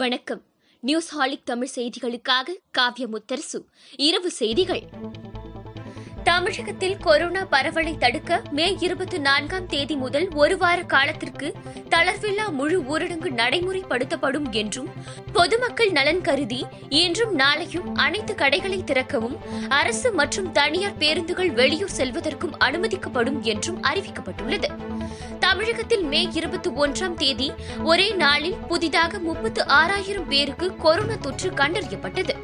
[0.00, 0.40] வணக்கம்
[0.82, 3.58] நியூஸ் ஹாலிக் தமிழ் செய்திகளுக்காக காவ்ய முத்தரசு
[3.98, 4.82] இரவு செய்திகள்
[6.28, 11.48] தமிழகத்தில் கொரோனா பரவலை தடுக்க மே இருபத்தி நான்காம் தேதி முதல் ஒரு வார காலத்திற்கு
[11.88, 14.90] தளர்வில்லா முழு ஊரடங்கு நடைமுறைப்படுத்தப்படும் என்றும்
[15.32, 16.60] பொதுமக்கள் நலன் கருதி
[16.98, 19.36] இன்றும் நாளையும் அனைத்து கடைகளை திறக்கவும்
[19.78, 24.70] அரசு மற்றும் தனியார் பேருந்துகள் வெளியூர் செல்வதற்கும் அனுமதிக்கப்படும் என்றும் அறிவிக்கப்பட்டுள்ளது
[25.38, 27.48] தமிழகத்தில் மே இருபத்தி ஒன்றாம் தேதி
[27.84, 32.34] ஒரே நாளில் புதிதாக முப்பத்து ஆறாயிரம் பேருக்கு கொரோனா தொற்று கண்டறியப்பட்டது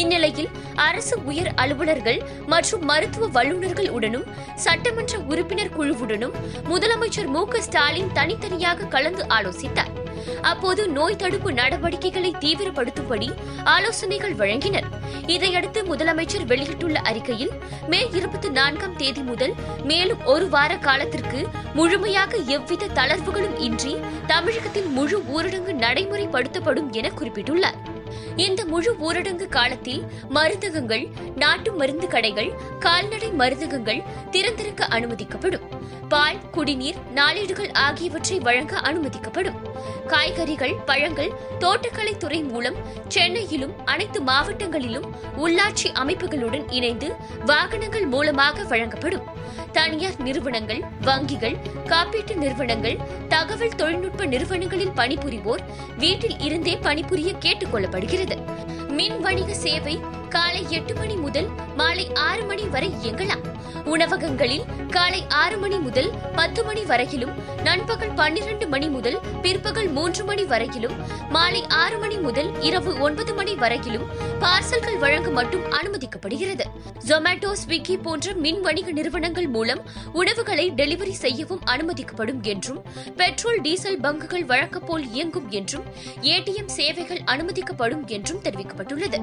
[0.00, 0.50] இந்நிலையில்
[0.84, 2.20] அரசு உயர் அலுவலர்கள்
[2.46, 4.28] மற்றும் மருத்துவ வல்லுநர்கள் உடனும்
[4.56, 6.36] சட்டமன்ற உறுப்பினர் குழுவுடனும்
[6.68, 9.92] முதலமைச்சர் மு ஸ்டாலின் தனித்தனியாக கலந்து ஆலோசித்தார்
[10.44, 13.28] அப்போது நோய் தடுப்பு நடவடிக்கைகளை தீவிரப்படுத்தும்படி
[13.66, 14.88] ஆலோசனைகள் வழங்கினர்
[15.26, 17.52] இதையடுத்து முதலமைச்சர் வெளியிட்டுள்ள அறிக்கையில்
[17.88, 19.54] மே இருபத்தி நான்காம் தேதி முதல்
[19.84, 21.40] மேலும் ஒரு வார காலத்திற்கு
[21.74, 23.94] முழுமையாக எவ்வித தளர்வுகளும் இன்றி
[24.26, 27.80] தமிழகத்தில் முழு ஊரடங்கு நடைமுறைப்படுத்தப்படும் என குறிப்பிட்டுள்ளார்
[28.36, 30.02] இந்த முழு ஊரடங்கு காலத்தில்
[30.30, 31.04] மருந்தகங்கள்
[31.36, 32.50] நாட்டு மருந்து கடைகள்
[32.78, 35.66] கால்நடை மருந்தகங்கள் திறந்திருக்க அனுமதிக்கப்படும்
[36.08, 39.60] பால் குடிநீர் நாளேடுகள் ஆகியவற்றை வழங்க அனுமதிக்கப்படும்
[40.06, 42.78] காய்கறிகள் பழங்கள் தோட்டக்கலை துறை மூலம்
[43.08, 45.08] சென்னையிலும் அனைத்து மாவட்டங்களிலும்
[45.36, 47.08] உள்ளாட்சி அமைப்புகளுடன் இணைந்து
[47.44, 49.26] வாகனங்கள் மூலமாக வழங்கப்படும்
[49.72, 51.56] தனியார் நிறுவனங்கள் வங்கிகள்
[51.86, 52.96] காப்பீட்டு நிறுவனங்கள்
[53.28, 55.64] தகவல் தொழில்நுட்ப நிறுவனங்களில் பணிபுரிவோர்
[55.98, 58.36] வீட்டில் இருந்தே பணிபுரிய கேட்டுக் கொள்ளப்படுகிறது
[58.90, 59.96] மின் வணிக சேவை
[60.34, 61.48] காலை எட்டு மணி முதல்
[61.76, 63.44] மாலை ஆறு மணி வரை இயங்கலாம்
[63.92, 64.64] உணவகங்களில்
[64.92, 67.32] காலை ஆறு மணி முதல் பத்து மணி வரையிலும்
[67.64, 70.94] நண்பகல் பன்னிரண்டு மணி முதல் பிற்பகல் மூன்று மணி வரையிலும்
[71.30, 74.06] மாலை ஆறு மணி முதல் இரவு ஒன்பது மணி வரையிலும்
[74.40, 76.66] பார்சல்கள் வழங்க மட்டும் அனுமதிக்கப்படுகிறது
[77.08, 79.82] ஜொமேட்டோ ஸ்விக்கி போன்ற மின் வணிக நிறுவனங்கள் மூலம்
[80.14, 82.80] உணவுகளை டெலிவரி செய்யவும் அனுமதிக்கப்படும் என்றும்
[83.16, 85.86] பெட்ரோல் டீசல் பங்குகள் வழக்கப்போல் இயங்கும் என்றும்
[86.32, 89.20] ஏடிஎம் சேவைகள் அனுமதிக்கப்படும் என்றும் தெரிவிக்கப்பட்டுள்ளது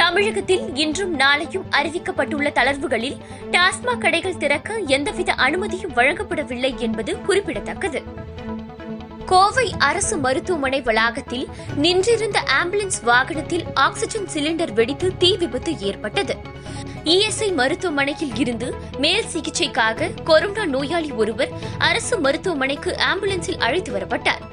[0.00, 3.18] தமிழகத்தில் இன்றும் நாளையும் அறிவிக்கப்பட்டுள்ள தளர்வுகளில்
[3.50, 8.00] டாஸ்மாக் கடைகள் திறக்க எந்தவித அனுமதியும் வழங்கப்படவில்லை என்பது குறிப்பிடத்தக்கது
[9.26, 11.46] கோவை அரசு மருத்துவமனை வளாகத்தில்
[11.76, 16.34] நின்றிருந்த ஆம்புலன்ஸ் வாகனத்தில் ஆக்சிஜன் சிலிண்டர் வெடித்து தீ விபத்து ஏற்பட்டது
[17.06, 18.68] இஎஸ்ஐ மருத்துவமனையில் இருந்து
[18.98, 21.52] மேல் சிகிச்சைக்காக கொரோனா நோயாளி ஒருவர்
[21.80, 24.42] அரசு மருத்துவமனைக்கு ஆம்புலன்ஸில் அழைத்து வரப்பட்டார்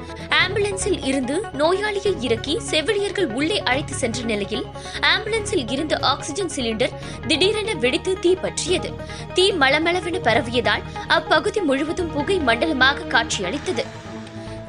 [0.39, 4.65] ஆம்புலன்ஸில் இருந்து நோயாளியை இறக்கி செவிலியர்கள் உள்ளே அழைத்து சென்ற நிலையில்
[5.05, 6.95] ஆம்புலன்ஸில் இருந்த ஆக்சிஜன் சிலிண்டர்
[7.27, 8.91] திடீரென வெடித்து தீ பற்றியது
[9.33, 10.85] தீ மளமளவென பரவியதால்
[11.09, 13.85] அப்பகுதி முழுவதும் புகை மண்டலமாக காட்சியளித்தது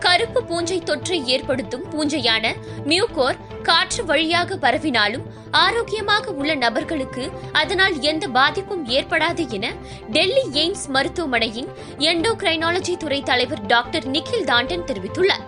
[0.01, 2.47] கருப்பு பூஞ்சை தொற்றை ஏற்படுத்தும் பூஞ்சையான
[2.87, 5.25] மியூகோர் காற்று வழியாக பரவினாலும்
[5.59, 7.25] ஆரோக்கியமாக உள்ள நபர்களுக்கு
[7.53, 9.67] அதனால் எந்த பாதிப்பும் ஏற்படாது என
[10.11, 11.71] டெல்லி எய்ம்ஸ் மருத்துவமனையின்
[12.11, 15.47] எண்டோகிரைனாலஜி துறை தலைவர் டாக்டர் நிக்கில் தாண்டன் தெரிவித்துள்ளார்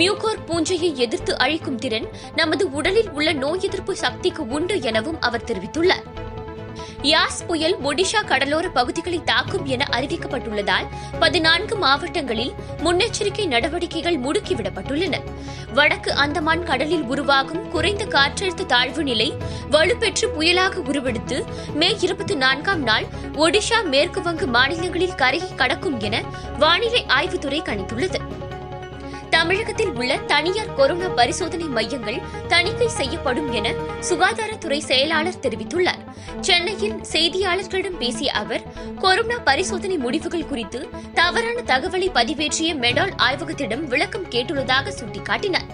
[0.00, 2.08] மியூகோர் பூஞ்சையை எதிர்த்து அழிக்கும் திறன்
[2.36, 6.06] நமது உடலில் உள்ள நோய் எதிர்ப்பு சக்திக்கு உண்டு எனவும் அவர் தெரிவித்துள்ளார்
[7.04, 10.86] யாஸ் புயல் ஒடிஷா கடலோர பகுதிகளை தாக்கும் என அறிவிக்கப்பட்டுள்ளதால்
[11.20, 12.52] பதினான்கு மாவட்டங்களில்
[12.82, 15.18] முன்னெச்சரிக்கை நடவடிக்கைகள் முடுக்கிவிடப்பட்டுள்ளன
[15.72, 19.28] வடக்கு அந்தமான் கடலில் உருவாகும் குறைந்த காற்றழுத்த தாழ்வு நிலை
[19.70, 21.38] வலுப்பெற்று புயலாக உருவெடுத்து
[21.74, 23.08] மே இருபத்தி நான்காம் நாள்
[23.38, 26.16] ஒடிஷா மேற்குவங்க மாநிலங்களில் கரையை கடக்கும் என
[26.58, 28.20] வானிலை ஆய்வுத்துறை கணித்துள்ளது
[29.34, 32.18] தமிழகத்தில் உள்ள தனியார் கொரோனா பரிசோதனை மையங்கள்
[32.48, 33.68] தணிக்கை செய்யப்படும் என
[34.08, 36.02] சுகாதாரத்துறை செயலாளர் தெரிவித்துள்ளார்
[36.40, 38.64] சென்னையில் செய்தியாளர்களிடம் பேசிய அவர்
[39.00, 40.80] கொரோனா பரிசோதனை முடிவுகள் குறித்து
[41.14, 45.68] தவறான தகவலை பதிவேற்றிய மெடால் ஆய்வகத்திடம் விளக்கம் கேட்டுள்ளதாக சுட்டிக்காட்டினாா்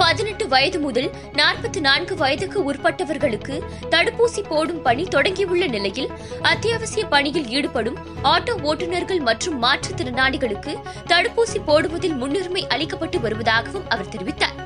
[0.00, 1.08] பதினெட்டு வயது முதல்
[1.34, 3.54] நாற்பத்தி நான்கு வயதுக்கு உட்பட்டவர்களுக்கு
[3.90, 6.10] தடுப்பூசி போடும் பணி தொடங்கியுள்ள நிலையில்
[6.42, 7.98] அத்தியாவசிய பணியில் ஈடுபடும்
[8.24, 10.74] ஆட்டோ ஓட்டுநர்கள் மற்றும் மாற்றுத்திறனாளிகளுக்கு
[11.06, 14.58] தடுப்பூசி போடுவதில் முன்னுரிமை அளிக்கப்பட்டு வருவதாகவும் அவர் தெரிவித்தார்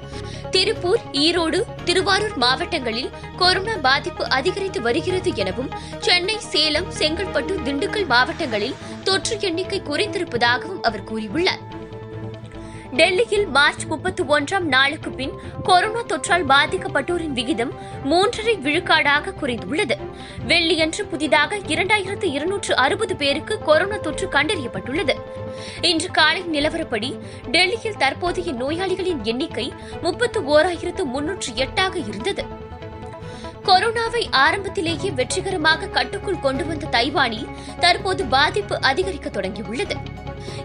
[0.50, 5.72] திருப்பூர் ஈரோடு திருவாரூர் மாவட்டங்களில் கொரோனா பாதிப்பு அதிகரித்து வருகிறது எனவும்
[6.00, 8.78] சென்னை சேலம் செங்கல்பட்டு திண்டுக்கல் மாவட்டங்களில்
[9.04, 11.64] தொற்று எண்ணிக்கை குறைந்திருப்பதாகவும் அவர் கூறியுள்ளார்
[12.96, 15.32] டெல்லியில் மார்ச் முப்பத்தி ஒன்றாம் நாளுக்கு பின்
[15.62, 17.72] கொரோனா தொற்றால் பாதிக்கப்பட்டோரின் விகிதம்
[18.04, 19.96] மூன்றரை விழுக்காடாக குறைந்துள்ளது
[20.46, 25.16] வெள்ளியன்று புதிதாக இரண்டாயிரத்து இருநூற்று அறுபது பேருக்கு கொரோனா தொற்று கண்டறியப்பட்டுள்ளது
[25.82, 27.10] இன்று காலை நிலவரப்படி
[27.50, 29.66] டெல்லியில் தற்போதைய நோயாளிகளின் எண்ணிக்கை
[30.02, 32.44] முப்பத்து ஓராயிரத்து முன்னூற்று எட்டாக இருந்தது
[33.64, 37.48] கொரோனாவை ஆரம்பத்திலேயே வெற்றிகரமாக கட்டுக்குள் கொண்டு வந்த தைவானில்
[37.80, 39.96] தற்போது பாதிப்பு அதிகரிக்க தொடங்கியுள்ளது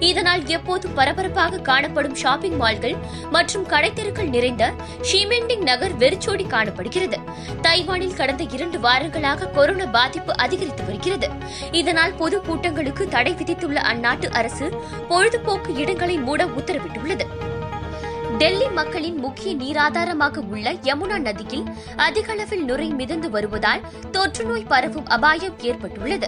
[0.01, 2.95] இதனால் எப்போதும் பரபரப்பாக காணப்படும் ஷாப்பிங் மால்கள்
[3.31, 4.63] மற்றும் கடைத்தெருக்கள் நிறைந்த
[5.09, 7.19] ஷிமெண்டிங் நகர் வெறிச்சோடி காணப்படுகிறது
[7.61, 11.29] தைவானில் கடந்த இரண்டு வாரங்களாக கொரோனா பாதிப்பு அதிகரித்து வருகிறது
[11.73, 14.67] இதனால் பொது கூட்டங்களுக்கு தடை விதித்துள்ள அந்நாட்டு அரசு
[15.09, 17.27] பொழுதுபோக்கு இடங்களை மூட உத்தரவிட்டுள்ளது
[18.41, 21.65] டெல்லி மக்களின் முக்கிய நீராதாரமாக உள்ள யமுனா நதியில்
[21.97, 23.83] அதிகளவில் நுரை மிதந்து வருவதால்
[24.11, 26.27] தொற்றுநோய் பரவும் அபாயம் ஏற்பட்டுள்ளது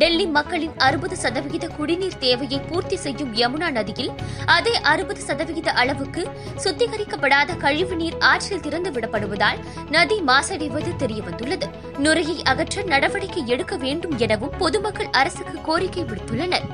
[0.00, 4.10] டெல்லி மக்களின் அறுபது சதவிகித குடிநீர் தேவையை பூர்த்தி செய்யும் யமுனா நதியில்
[4.48, 6.24] அதே அறுபது சதவிகித அளவுக்கு
[6.56, 9.60] சுத்திகரிக்கப்படாத கழிவு நீர் ஆற்றில் திறந்துவிடப்படுவதால்
[9.90, 11.68] நதி மாசடைவது தெரியவந்துள்ளது
[11.98, 16.64] நுரையை அகற்ற நடவடிக்கை எடுக்க வேண்டும் எனவும் பொதுமக்கள் அரசுக்கு கோரிக்கை விடுத்துள்ளனா்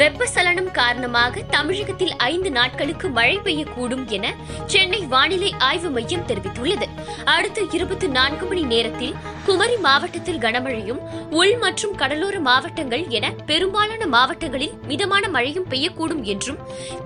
[0.00, 4.26] வெப்பசலனம் காரணமாக தமிழகத்தில் ஐந்து நாட்களுக்கு மழை பெய்யக்கூடும் என
[4.66, 6.88] சென்னை வானிலை ஆய்வு மையம் தெரிவித்துள்ளது
[7.32, 9.14] அடுத்த இருபத்தி நான்கு மணி நேரத்தில்
[9.46, 11.00] குமரி மாவட்டத்தில் கனமழையும்
[11.32, 16.60] உள் மற்றும் கடலோர மாவட்டங்கள் என பெரும்பாலான மாவட்டங்களில் மிதமான மழையும் பெய்யக்கூடும் என்றும்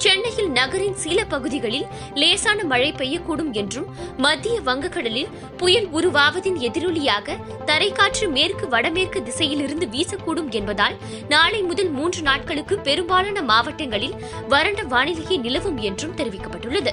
[0.00, 1.87] சென்னையில் நகரின் சில பகுதிகளில்
[2.14, 3.88] லேசான மழை பெய்யக்கூடும் என்றும்
[4.19, 5.32] மத்திய வங்கக்கடலில்
[5.56, 7.38] புயல் உருவாவதின் எதிரொலியாக
[7.66, 10.98] தரைக்காற்று மேற்கு வடமேற்கு திசையிலிருந்து வீசக்கூடும் என்பதால்
[11.28, 14.19] நாளை முதல் மூன்று நாட்களுக்கு பெரும்பாலான மாவட்டங்களில்
[14.48, 16.93] வறண்ட வானிலையே நிலவும் என்றும் தெரிவிக்கப்பட்டுள்ளது